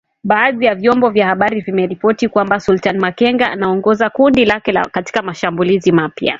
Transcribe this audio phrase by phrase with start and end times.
[0.23, 6.29] Baadhi ya vyombo vya habari vimeripoti kwamba Sultani Makenga anaongoza kundi lake katika mashambulizi mapya.